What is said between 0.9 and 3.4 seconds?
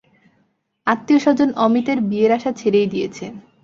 আত্মীয়স্বজন অমিতর বিয়ের আশা ছেড়েই দিয়েছে।